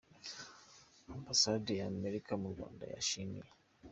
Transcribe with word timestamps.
Ambasade 1.15 1.71
ya 1.79 1.85
Amerika 1.93 2.31
mu 2.41 2.47
Rwanda 2.53 2.83
yashimiye 2.93 3.51